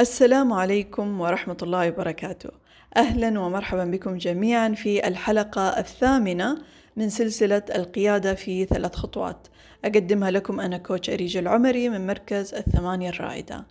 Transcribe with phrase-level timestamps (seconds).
[0.00, 2.50] السلام عليكم ورحمة الله وبركاته.
[2.96, 6.58] أهلا ومرحبا بكم جميعا في الحلقة الثامنة
[6.96, 9.46] من سلسلة القيادة في ثلاث خطوات.
[9.84, 13.64] أقدمها لكم أنا كوتش أريج العمري من مركز الثمانية الرائدة.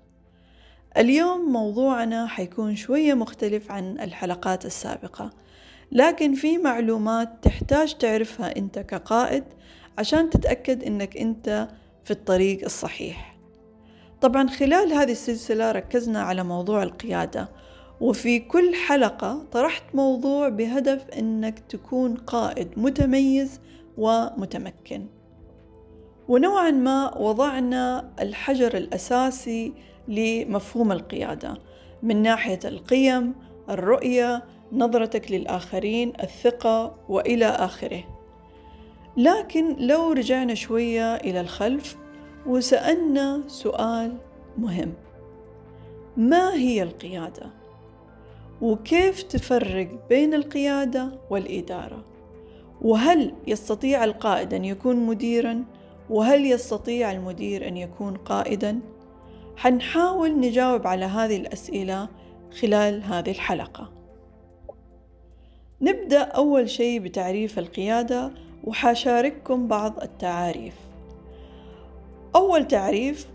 [0.98, 5.30] اليوم موضوعنا حيكون شوية مختلف عن الحلقات السابقة،
[5.92, 9.44] لكن في معلومات تحتاج تعرفها أنت كقائد
[9.98, 11.68] عشان تتأكد أنك أنت
[12.04, 13.33] في الطريق الصحيح.
[14.24, 17.50] طبعا خلال هذه السلسلة ركزنا على موضوع القيادة
[18.02, 23.60] وفي كل حلقة طرحت موضوع بهدف أنك تكون قائد متميز
[23.98, 25.06] ومتمكن
[26.28, 29.74] ونوعا ما وضعنا الحجر الأساسي
[30.08, 31.58] لمفهوم القيادة
[32.04, 33.36] من ناحية القيم،
[33.70, 38.04] الرؤية، نظرتك للآخرين، الثقة وإلى آخره.
[39.18, 42.03] لكن لو رجعنا شوية إلى الخلف
[42.48, 44.18] وسألنا سؤال
[44.58, 44.94] مهم
[46.18, 47.50] ما هي القيادة؟
[48.62, 52.04] وكيف تفرق بين القيادة والإدارة؟
[52.82, 55.64] وهل يستطيع القائد أن يكون مديرا؟
[56.10, 58.80] وهل يستطيع المدير أن يكون قائدا؟
[59.58, 62.08] حنحاول نجاوب على هذه الأسئلة
[62.62, 63.92] خلال هذه الحلقة.
[65.82, 68.32] نبدأ أول شيء بتعريف القيادة
[68.64, 70.83] وحشارككم بعض التعاريف.
[72.36, 73.28] أول تعريف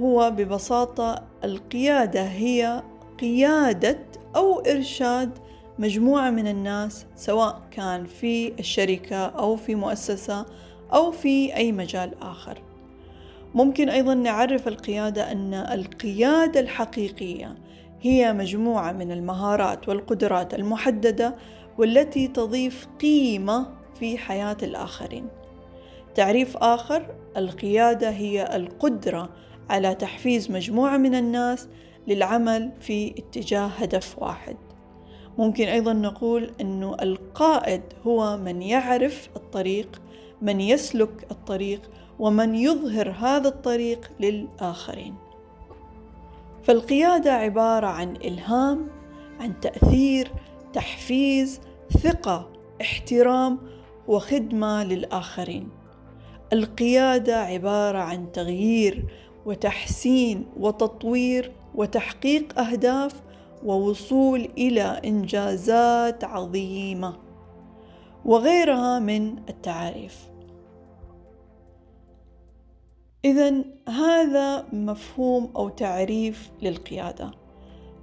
[0.00, 2.82] هو ببساطة القيادة هي
[3.20, 3.98] قيادة
[4.36, 5.30] أو إرشاد
[5.78, 10.46] مجموعة من الناس سواء كان في الشركة أو في مؤسسة
[10.92, 12.62] أو في أي مجال آخر.
[13.54, 17.54] ممكن أيضا نعرف القيادة أن القيادة الحقيقية
[18.02, 21.36] هي مجموعة من المهارات والقدرات المحددة
[21.78, 23.66] والتي تضيف قيمة
[24.00, 25.26] في حياة الآخرين.
[26.14, 29.28] تعريف آخر القيادة هي القدرة
[29.70, 31.68] على تحفيز مجموعة من الناس
[32.08, 34.56] للعمل في اتجاه هدف واحد.
[35.38, 40.02] ممكن أيضا نقول أنه القائد هو من يعرف الطريق،
[40.42, 45.14] من يسلك الطريق، ومن يظهر هذا الطريق للآخرين.
[46.62, 48.88] فالقيادة عبارة عن إلهام،
[49.40, 50.32] عن تأثير،
[50.72, 51.60] تحفيز،
[52.02, 53.58] ثقة، احترام
[54.08, 55.79] وخدمة للآخرين.
[56.52, 59.04] القيادة عبارة عن تغيير
[59.46, 63.22] وتحسين وتطوير وتحقيق أهداف
[63.64, 67.16] ووصول إلى إنجازات عظيمة
[68.24, 70.30] وغيرها من التعاريف.
[73.24, 77.30] إذا هذا مفهوم أو تعريف للقيادة.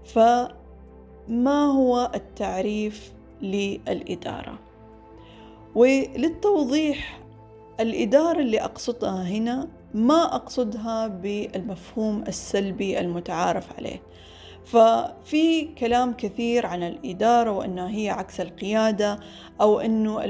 [0.05, 4.59] فما هو التعريف للإدارة؟
[5.75, 7.26] وللتوضيح
[7.79, 14.01] الإدارة اللي أقصدها هنا ما أقصدها بالمفهوم السلبي المتعارف عليه.
[14.65, 19.19] ففي كلام كثير عن الإدارة وأنها هي عكس القيادة
[19.61, 20.23] أو أنه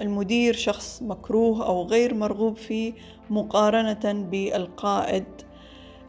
[0.00, 2.92] المدير شخص مكروه أو غير مرغوب فيه
[3.30, 5.24] مقارنة بالقائد.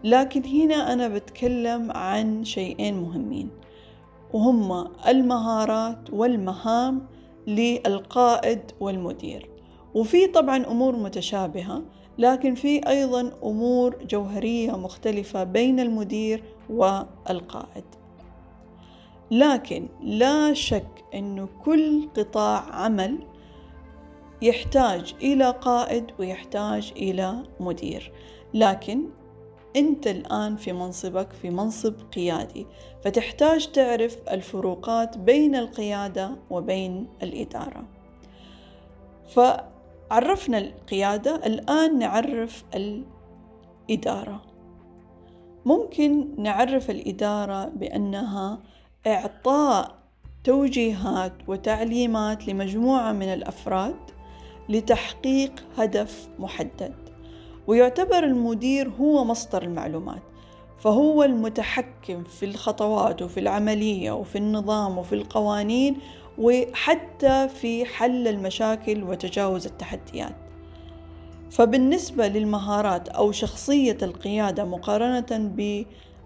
[0.04, 3.50] لكن هنا أنا بتكلم عن شيئين مهمين
[4.34, 7.08] وهما المهارات والمهام
[7.48, 9.53] للقائد والمدير.
[9.96, 11.84] وفي طبعا أمور متشابهة
[12.18, 17.84] لكن في أيضا أمور جوهرية مختلفة بين المدير والقائد.
[19.32, 23.28] لكن لا شك أنه كل قطاع عمل
[24.42, 28.12] يحتاج إلى قائد ويحتاج إلى مدير.
[28.54, 29.04] لكن
[29.76, 32.68] أنت الآن في منصبك في منصب قيادي
[33.04, 37.84] فتحتاج تعرف الفروقات بين القيادة وبين الإدارة.
[40.12, 44.42] عرفنا القيادة الآن نعرف الإدارة.
[45.66, 48.60] ممكن نعرف الإدارة بأنها
[49.08, 49.96] إعطاء
[50.44, 53.96] توجيهات وتعليمات لمجموعة من الأفراد
[54.70, 56.94] لتحقيق هدف محدد.
[57.68, 60.22] ويعتبر المدير هو مصدر المعلومات
[60.80, 65.98] فهو المتحكم في الخطوات وفي العملية وفي النظام وفي القوانين
[66.38, 70.36] وحتى في حل المشاكل وتجاوز التحديات.
[71.52, 75.52] فبالنسبة للمهارات أو شخصية القيادة مقارنة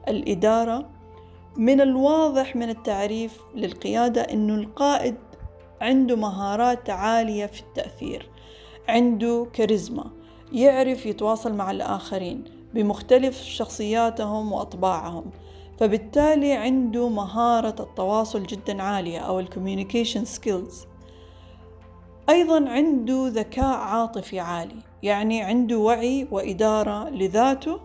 [0.07, 0.89] بالإدارة
[1.57, 5.15] من الواضح من التعريف للقيادة أنه القائد
[5.81, 8.29] عنده مهارات عالية في التأثير
[8.89, 10.11] عنده كاريزما
[10.51, 12.43] يعرف يتواصل مع الآخرين
[12.73, 15.31] بمختلف شخصياتهم وأطباعهم.
[15.79, 20.85] فبالتالي عنده مهارة التواصل جدا عالية أو ال communication skills
[22.29, 27.79] أيضا عنده ذكاء عاطفي عالي يعني عنده وعي وإدارة لذاته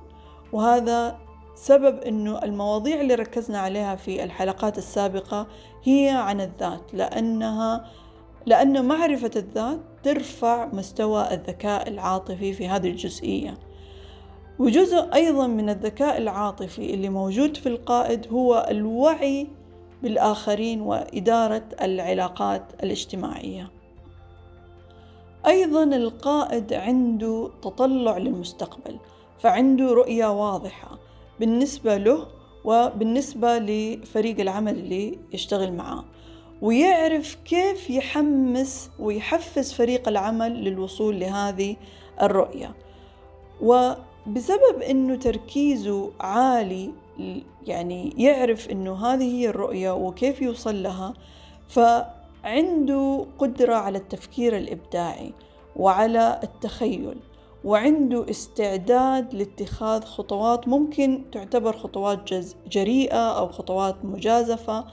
[0.53, 1.19] وهذا
[1.55, 5.47] سبب أنه المواضيع اللي ركزنا عليها في الحلقات السابقة
[5.85, 7.91] هي عن الذات لأنها
[8.47, 13.59] لأن معرفة الذات ترفع مستوى الذكاء العاطفي في هذه الجزئية.
[14.59, 19.47] وجزء أيضا من الذكاء العاطفي اللي موجود في القائد هو الوعي
[20.03, 23.71] بالآخرين وإدارة العلاقات الاجتماعية.
[25.47, 28.99] أيضا القائد عنده تطلع للمستقبل
[29.39, 30.99] فعنده رؤية واضحة
[31.41, 32.27] بالنسبة له
[32.65, 36.05] وبالنسبة لفريق العمل اللي يشتغل معاه
[36.63, 41.77] ويعرف كيف يحمس ويحفز فريق العمل للوصول لهذه
[42.23, 42.75] الرؤية.
[44.27, 46.91] وبسبب إنه تركيزه عالي
[47.67, 51.15] يعني يعرف إنه هذه هي الرؤية وكيف يوصل لها
[51.69, 55.33] فعنده قدرة على التفكير الإبداعي
[55.77, 57.17] وعلى التخيل
[57.65, 62.31] وعنده استعداد لاتخاذ خطوات ممكن تعتبر خطوات
[62.71, 64.85] جريئة أو خطوات مجازفة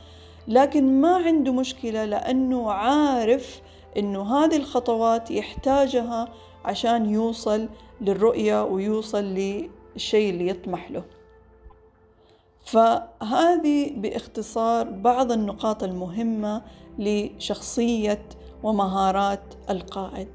[0.47, 3.61] لكن ما عنده مشكلة لأنه عارف
[3.97, 6.27] إنه هذه الخطوات يحتاجها
[6.65, 7.69] عشان يوصل
[8.01, 11.03] للرؤية ويوصل للشيء اللي يطمح له.
[12.65, 16.61] فهذه باختصار بعض النقاط المهمة
[16.99, 18.25] لشخصية
[18.63, 20.29] ومهارات القائد.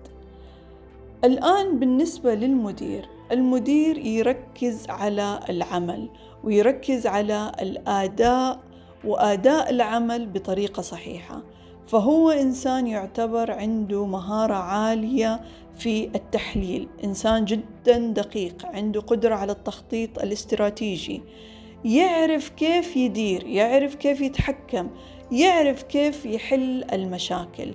[1.25, 6.09] الآن بالنسبة للمدير المدير يركز على العمل
[6.45, 8.61] ويركز على الآداء
[9.05, 11.43] وأداء العمل بطريقة صحيحة.
[11.87, 15.41] فهو إنسان يعتبر عنده مهارة عالية
[15.77, 16.89] في التحليل.
[17.05, 21.23] إنسان جدا دقيق عنده قدرة على التخطيط الاستراتيجي.
[21.85, 24.91] يعرف كيف يدير يعرف كيف يتحكم
[25.33, 27.75] يعرف كيف يحل المشاكل.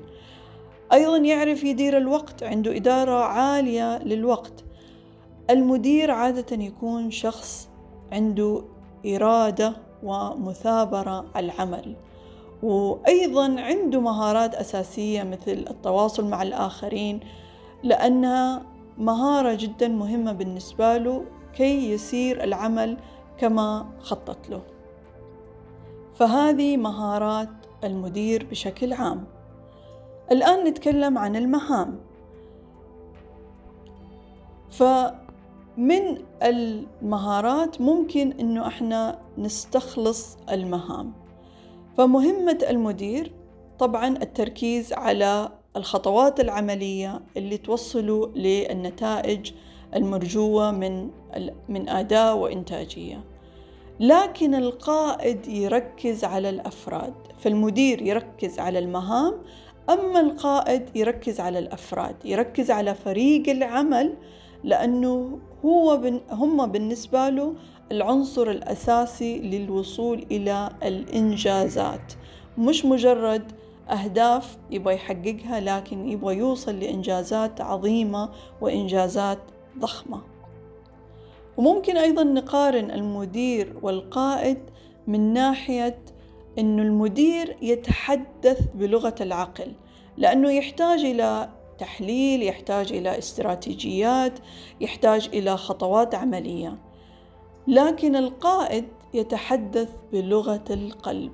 [0.94, 4.64] أيضا يعرف يدير الوقت عنده إدارة عالية للوقت.
[5.50, 7.70] المدير عادة يكون شخص
[8.12, 8.64] عنده
[9.06, 11.96] إرادة ومثابرة العمل.
[12.64, 17.20] وأيضا عنده مهارات أساسية مثل التواصل مع الآخرين
[17.84, 18.62] لأنها
[18.98, 22.98] مهارة جدا مهمة بالنسبة له كي يسير العمل
[23.38, 24.62] كما خطط له.
[26.16, 27.50] فهذه مهارات
[27.84, 29.26] المدير بشكل عام.
[30.32, 32.00] الآن نتكلم عن المهام.
[34.70, 41.19] فمن المهارات ممكن إنه إحنا نستخلص المهام.
[41.97, 43.31] فمهمة المدير
[43.80, 49.51] طبعا التركيز على الخطوات العملية اللي توصلوا للنتائج
[49.95, 51.09] المرجوة من
[51.69, 53.24] من أداء وإنتاجية.
[54.00, 59.33] لكن القائد يركز على الأفراد فالمدير يركز على المهام
[59.89, 64.18] أما القائد يركز على الأفراد يركز على فريق العمل
[64.64, 67.54] لأنه هو بن هم بالنسبة له
[67.92, 72.14] العنصر الأساسي للوصول إلى الإنجازات.
[72.58, 73.52] مش مجرد
[73.90, 78.30] أهداف يبغى يحققها لكن يبغى يوصل لإنجازات عظيمة
[78.62, 79.40] وإنجازات
[79.80, 80.22] ضخمة.
[81.58, 84.58] وممكن أيضا نقارن المدير والقائد
[85.08, 86.00] من ناحية
[86.60, 89.72] أنه المدير يتحدث بلغة العقل
[90.18, 94.40] لأنه يحتاج إلى تحليل يحتاج إلى استراتيجيات
[94.81, 96.78] يحتاج إلى خطوات عملية.
[97.68, 101.31] لكن القائد يتحدث بلغة القلب.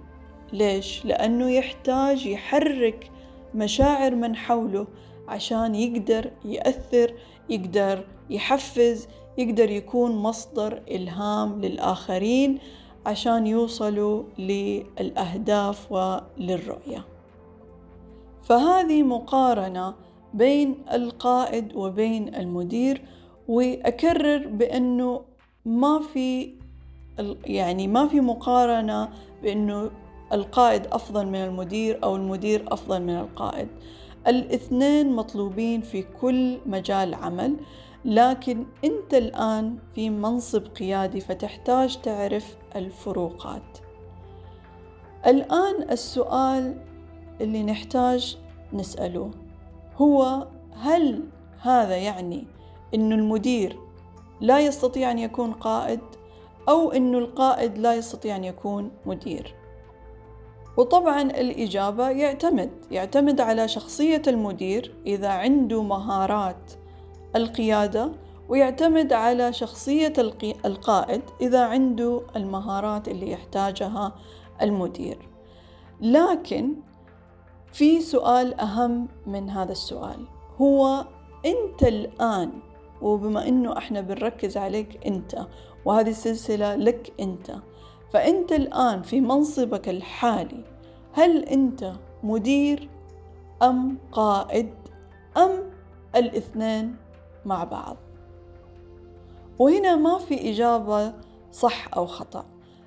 [0.53, 3.11] ليش؟ لأنه يحتاج يحرك
[3.55, 4.87] مشاعر من حوله
[5.27, 7.13] عشان يقدر يأثر
[7.49, 12.59] يقدر يحفز يقدر يكون مصدر إلهام للآخرين
[13.05, 17.05] عشان يوصلوا للأهداف وللرؤية.
[18.43, 19.93] فهذه مقارنة
[20.35, 23.01] بين القائد وبين المدير
[23.47, 25.21] وأكرر بأنه
[25.65, 26.53] ما في
[27.45, 29.09] يعني ما في مقارنة
[29.43, 29.91] بأنه
[30.33, 33.67] القائد أفضل من المدير أو المدير أفضل من القائد.
[34.27, 37.55] الاثنين مطلوبين في كل مجال عمل
[38.05, 43.77] لكن أنت الآن في منصب قيادي فتحتاج تعرف الفروقات.
[45.27, 46.77] الآن السؤال
[47.41, 48.37] اللي نحتاج
[48.73, 49.31] نسأله
[49.95, 51.23] هو هل
[51.61, 52.47] هذا يعني
[52.95, 53.79] أن المدير
[54.41, 55.99] لا يستطيع أن يكون قائد
[56.69, 59.55] أو أن القائد لا يستطيع أن يكون مدير؟
[60.77, 66.71] وطبعا الإجابة يعتمد يعتمد على شخصية المدير إذا عنده مهارات
[67.35, 68.11] القيادة
[68.49, 70.13] ويعتمد على شخصية
[70.65, 74.15] القائد إذا عنده المهارات اللي يحتاجها
[74.61, 75.17] المدير.
[76.01, 76.75] لكن
[77.75, 80.25] في سؤال أهم من هذا السؤال.
[80.61, 81.05] هو
[81.45, 82.51] أنت الآن
[83.01, 85.47] وبما إنه إحنا بنركز عليك أنت
[85.85, 87.55] وهذه السلسلة لك أنت
[88.13, 90.63] فأنت الآن في منصبك الحالي
[91.13, 92.89] هل أنت مدير
[93.63, 94.73] أم قائد
[95.37, 95.51] أم
[96.15, 96.95] الاثنين
[97.45, 97.97] مع بعض؟
[99.59, 101.13] وهنا ما في إجابة
[101.51, 102.45] صح أو خطأ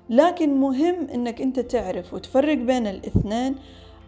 [0.09, 3.55] لكن مهم إنك أنت تعرف وتفرق بين الاثنين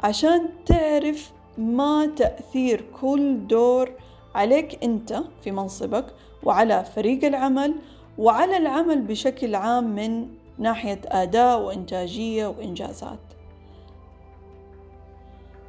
[0.03, 3.91] عشان تعرف ما تأثير كل دور
[4.35, 6.05] عليك أنت في منصبك
[6.43, 7.75] وعلى فريق العمل
[8.17, 10.27] وعلى العمل بشكل عام من
[10.57, 13.19] ناحية أداء وإنتاجية وإنجازات.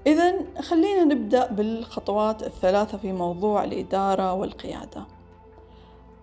[0.07, 5.07] إذا خلينا نبدأ بالخطوات الثلاثة في موضوع الإدارة والقيادة.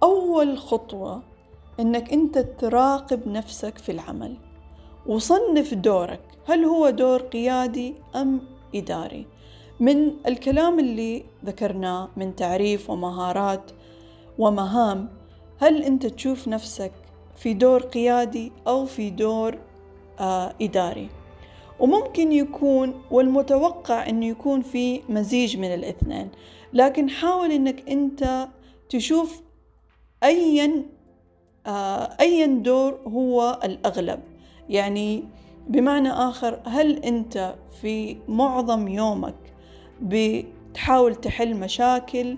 [0.03, 1.21] أول خطوة
[1.79, 4.37] إنك أنت تراقب نفسك في العمل
[5.09, 6.19] وصنف دورك.
[6.45, 8.41] هل هو دور قيادي أم
[8.75, 9.25] إداري؟
[9.79, 13.71] من الكلام اللي ذكرناه من تعريف ومهارات
[14.37, 15.09] ومهام
[15.59, 16.91] هل أنت تشوف نفسك
[17.35, 19.57] في دور قيادي أو في دور
[20.19, 21.09] آه إداري؟
[21.79, 26.29] وممكن يكون والمتوقع أنه يكون في مزيج من الاثنين.
[26.73, 28.47] لكن حاول أنك أنت
[28.89, 29.41] تشوف
[30.23, 30.83] أيا
[31.67, 34.28] آه أيا دور هو الأغلب.
[34.69, 35.23] يعني
[35.67, 39.35] بمعنى آخر هل أنت في معظم يومك
[40.01, 42.37] بتحاول تحل مشاكل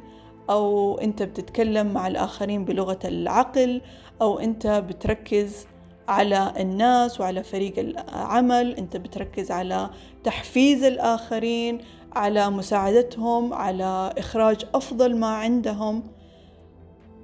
[0.49, 3.81] أو أنت بتتكلم مع الآخرين بلغة العقل
[4.21, 5.67] أو أنت بتركز
[6.07, 9.89] على الناس وعلى فريق العمل أنت بتركز على
[10.23, 11.81] تحفيز الآخرين
[12.13, 16.03] على مساعدتهم على إخراج أفضل ما عندهم؟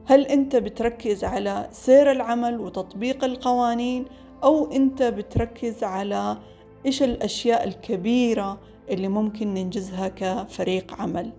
[0.10, 4.06] هل أنت بتركز على سير العمل وتطبيق القوانين
[4.44, 6.38] أو أنت بتركز على
[6.86, 8.60] إيش الأشياء الكبيرة
[8.90, 11.32] اللي ممكن ننجزها كفريق عمل؟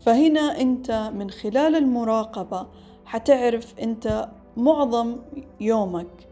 [0.00, 2.66] فهنا أنت من خلال المراقبة
[3.04, 5.16] حتعرف أنت معظم
[5.60, 6.28] يومك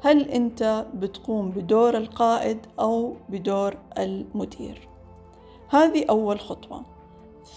[0.00, 4.88] هل أنت بتقوم بدور القائد أو بدور المدير؟
[5.68, 6.82] هذه أول خطوة.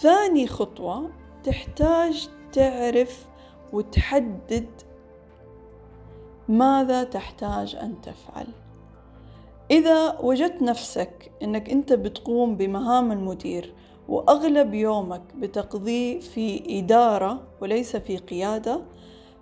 [0.02, 1.10] ثاني خطوة
[1.44, 3.26] تحتاج تعرف
[3.74, 4.68] وتحدد
[6.48, 8.48] ماذا تحتاج أن تفعل.
[9.72, 13.74] إذا وجدت نفسك أنك أنت بتقوم بمهام المدير
[14.08, 18.82] وأغلب يومك بتقضيه في إدارة وليس في قيادة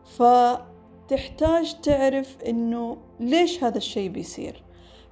[0.05, 4.63] فتحتاج تعرف أنه ليش هذا الشيء بيصير؟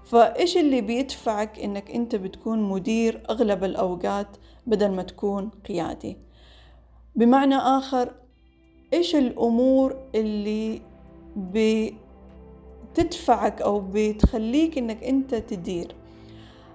[0.06, 6.33] فإيش اللي بيدفعك أنك أنت بتكون مدير أغلب الأوقات بدل ما تكون قيادي؟
[7.16, 8.14] بمعنى آخر
[8.94, 10.82] إيش الأمور اللي
[12.94, 15.96] بتدفعك أو بتخليك أنك أنت تدير؟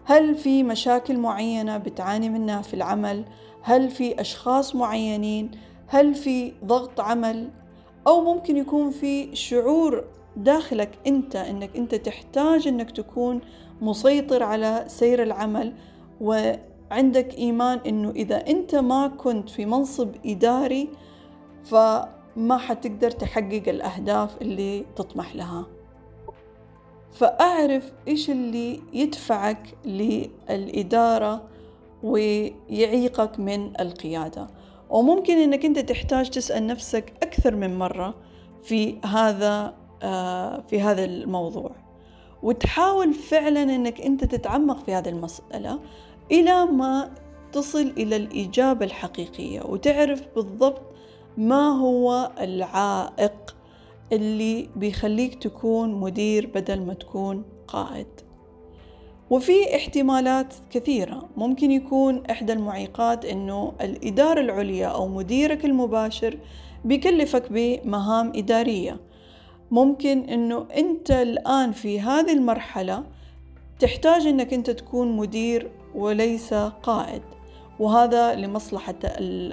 [0.05, 3.25] هل في مشاكل معينة بتعاني منها في العمل؟
[3.63, 5.51] هل في أشخاص معينين؟
[5.87, 7.51] هل في ضغط عمل؟
[8.07, 10.05] أو ممكن يكون في شعور
[10.37, 13.41] داخلك أنت أنك أنت تحتاج أنك تكون
[13.81, 15.73] مسيطر على سير العمل
[16.91, 20.89] وعندك إيمان أنه إذا أنت ما كنت في منصب إداري
[21.65, 25.67] فما حتقدر تحقق الأهداف اللي تطمح لها.
[27.13, 31.43] فأعرف إيش اللي يدفعك للإدارة
[32.03, 34.47] ويعيقك من القيادة.
[34.91, 38.15] وممكن إنك أنت تحتاج تسأل نفسك أكثر من مرة
[38.63, 41.71] في هذا آه، في هذا الموضوع.
[42.43, 45.81] وتحاول فعلا إنك أنت تتعمق في هذه المسألة.
[46.33, 47.11] إلى ما
[47.53, 50.83] تصل إلى الإجابة الحقيقية وتعرف بالضبط
[51.37, 53.57] ما هو العائق
[54.13, 58.07] اللي بيخليك تكون مدير بدل ما تكون قائد.
[59.31, 61.29] وفي احتمالات كثيرة.
[61.37, 66.39] ممكن يكون إحدى المعيقات إنه الإدارة العليا أو مديرك المباشر
[66.85, 69.01] بيكلفك بمهام إدارية.
[69.71, 73.05] ممكن إنه أنت الآن في هذه المرحلة
[73.79, 77.23] تحتاج إنك أنت تكون مدير وليس قائد.
[77.79, 78.95] وهذا لمصلحة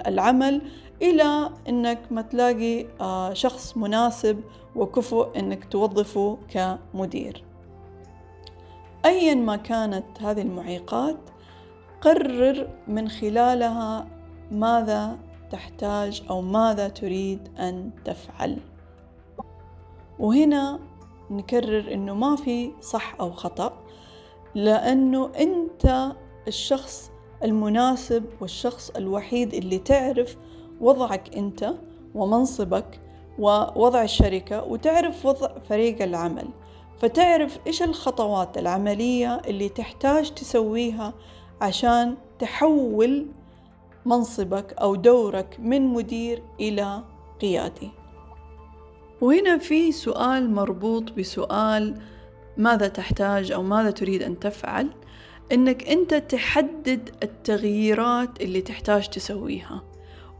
[0.06, 0.62] العمل
[1.02, 4.40] إلى أنك ما تلاقي آه، شخص مناسب
[4.76, 7.44] وكفؤ أنك توظفه كمدير.
[9.04, 11.16] أيا ما كانت هذه المعيقات
[12.00, 14.06] قرر من خلالها
[14.50, 15.18] ماذا
[15.50, 18.58] تحتاج أو ماذا تريد أن تفعل.
[20.18, 20.78] وهنا
[21.30, 23.72] نكرر أنه ما في صح أو خطأ
[24.54, 26.12] لأنه أنت
[26.48, 27.10] الشخص
[27.44, 30.36] المناسب والشخص الوحيد اللي تعرف
[30.80, 31.74] وضعك أنت
[32.14, 33.00] ومنصبك
[33.38, 36.48] ووضع الشركة وتعرف وضع فريق العمل.
[36.98, 41.14] فتعرف إيش الخطوات العملية اللي تحتاج تسويها
[41.60, 43.26] عشان تحول
[44.06, 47.04] منصبك أو دورك من مدير إلى
[47.40, 47.90] قيادي.
[49.20, 52.00] وهنا في سؤال مربوط بسؤال
[52.56, 54.90] ماذا تحتاج أو ماذا تريد أن تفعل؟
[55.52, 59.82] إنك أنت تحدد التغييرات اللي تحتاج تسويها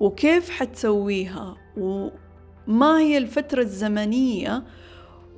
[0.00, 4.62] وكيف حتسويها وما هي الفترة الزمنية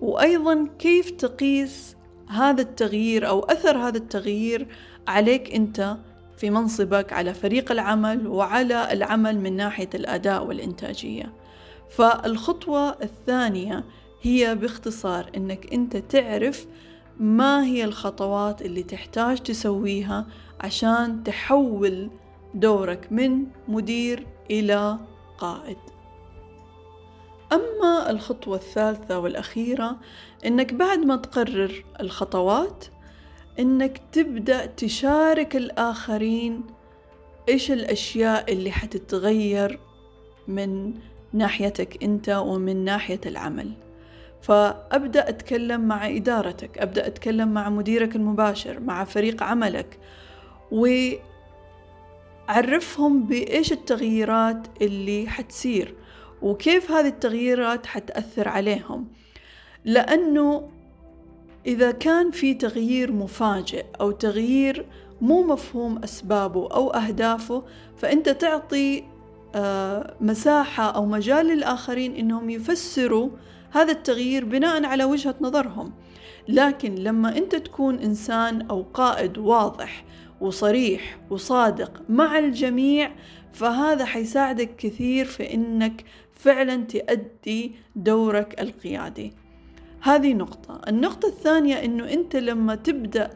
[0.01, 1.97] وأيضا كيف تقيس
[2.29, 4.67] هذا التغيير أو أثر هذا التغيير
[5.09, 5.97] عليك أنت
[6.37, 11.33] في منصبك على فريق العمل وعلى العمل من ناحية الأداء والإنتاجية.
[11.91, 13.85] فالخطوة الثانية
[14.23, 16.67] هي باختصار أنك أنت تعرف
[17.19, 20.27] ما هي الخطوات اللي تحتاج تسويها
[20.61, 22.11] عشان تحول
[22.55, 24.99] دورك من مدير إلى
[25.39, 25.79] قائد؟
[27.53, 29.97] أما الخطوة الثالثة والأخيرة
[30.47, 32.85] إنك بعد ما تقرر الخطوات
[33.59, 36.63] إنك تبدأ تشارك الآخرين
[37.49, 39.81] إيش الأشياء اللي حتتغير
[40.49, 40.95] من
[41.33, 43.88] ناحيتك أنت ومن ناحية العمل.
[44.43, 49.99] فأبدأ أتكلم مع إدارتك أبدأ أتكلم مع مديرك المباشر مع فريق عملك
[52.49, 55.95] وعرفهم بإيش التغييرات اللي حتصير
[56.43, 59.09] وكيف هذه التغييرات حتأثر عليهم.
[59.85, 60.69] لأنه
[61.67, 64.87] إذا كان في تغيير مفاجئ أو تغيير
[65.21, 67.63] مو مفهوم أسبابه أو أهدافه
[67.97, 69.05] فأنت تعطي
[69.55, 73.31] آه، مساحة أو مجال للآخرين إنهم يفسروا
[73.71, 75.93] هذا التغيير بناء على وجهة نظرهم.
[76.49, 80.05] لكن لما أنت تكون إنسان أو قائد واضح
[80.41, 83.11] وصريح وصادق مع الجميع
[83.53, 89.33] فهذا حيساعدك كثير في إنك فعلا تأدي دورك القيادي.
[90.01, 90.81] هذه نقطة.
[90.89, 93.31] النقطة الثانية إنه أنت لما تبدأ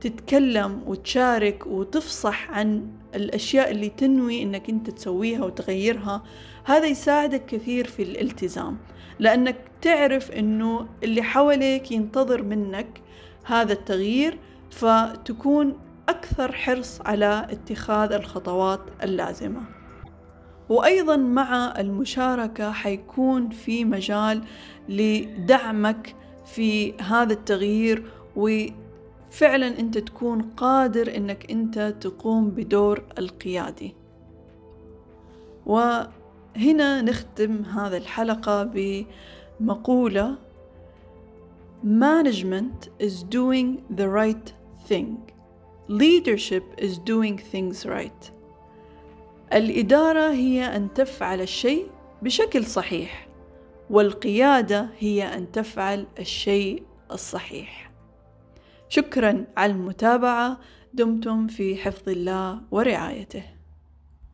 [0.00, 6.22] تتكلم وتشارك وتفصح عن الأشياء اللي تنوي إنك أنت تسويها وتغيرها
[6.64, 8.78] هذا يساعدك كثير في الالتزام.
[9.18, 13.00] لأنك تعرف إنه اللي حواليك ينتظر منك
[13.44, 14.38] هذا التغيير
[14.70, 15.78] فتكون
[16.08, 19.60] أكثر حرص على اتخاذ الخطوات اللازمة.
[20.68, 24.42] وأيضا مع المشاركة حيكون في مجال
[24.88, 26.14] لدعمك
[26.46, 28.02] في هذا التغيير
[29.30, 33.94] وفعلا أنت تكون قادر أنك أنت تقوم بدور القيادي
[35.66, 38.62] وهنا نختم هذه الحلقة
[39.60, 40.38] بمقولة
[41.84, 44.52] Management is doing the right
[44.88, 45.28] thing
[45.88, 48.32] Leadership is doing things right.
[49.52, 51.90] الإدارة هي أن تفعل الشيء
[52.22, 53.28] بشكل صحيح،
[53.90, 57.87] والقيادة هي أن تفعل الشيء الصحيح.
[58.88, 60.60] شكرا على المتابعة،
[60.94, 63.57] دمتم في حفظ الله ورعايته.